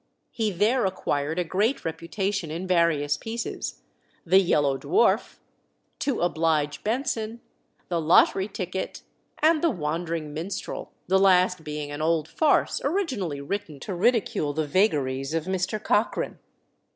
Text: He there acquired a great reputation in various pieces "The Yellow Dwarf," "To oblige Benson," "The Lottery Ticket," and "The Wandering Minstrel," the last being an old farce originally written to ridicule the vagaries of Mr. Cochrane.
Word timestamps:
He 0.31 0.49
there 0.49 0.87
acquired 0.87 1.37
a 1.37 1.43
great 1.43 1.85
reputation 1.85 2.49
in 2.49 2.65
various 2.65 3.17
pieces 3.17 3.83
"The 4.25 4.39
Yellow 4.39 4.75
Dwarf," 4.75 5.37
"To 5.99 6.21
oblige 6.21 6.83
Benson," 6.83 7.39
"The 7.87 8.01
Lottery 8.01 8.47
Ticket," 8.47 9.03
and 9.43 9.61
"The 9.61 9.69
Wandering 9.69 10.33
Minstrel," 10.33 10.91
the 11.05 11.19
last 11.19 11.63
being 11.63 11.91
an 11.91 12.01
old 12.01 12.27
farce 12.27 12.81
originally 12.83 13.41
written 13.41 13.79
to 13.81 13.93
ridicule 13.93 14.53
the 14.53 14.65
vagaries 14.65 15.35
of 15.35 15.45
Mr. 15.45 15.79
Cochrane. 15.79 16.39